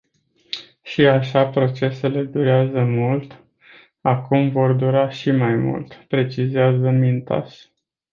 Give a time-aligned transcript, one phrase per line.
[0.81, 3.43] Și așa procesele durează mult,
[4.01, 7.59] acum vor dura și mai mult, precizează Mintaș.